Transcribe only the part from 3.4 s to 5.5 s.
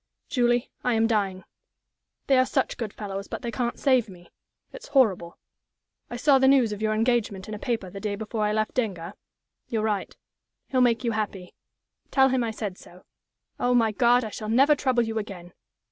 they can't save me. It's horrible.